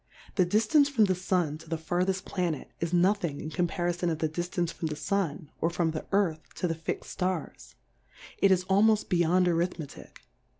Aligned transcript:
The 0.33 0.47
Diftance 0.47 0.89
from 0.89 1.05
the 1.05 1.13
Sun 1.13 1.59
to 1.59 1.69
the 1.69 1.77
fartheft 1.77 2.23
Vianet^ 2.23 2.69
is 2.79 2.91
nothing 2.91 3.39
in 3.39 3.51
Comparifon 3.51 4.09
of 4.09 4.17
the 4.17 4.27
Diftance 4.27 4.73
from 4.73 4.87
the 4.87 4.95
Smi^ 4.95 5.49
or 5.61 5.69
from 5.69 5.91
the 5.91 6.07
Earthy 6.11 6.41
to 6.55 6.67
the 6.67 6.73
fix'^d 6.73 7.01
Stars^ 7.19 7.75
it 8.39 8.49
is 8.49 8.65
almoft 8.65 9.09
beyond 9.09 9.45
Arithmetick. 9.47 10.25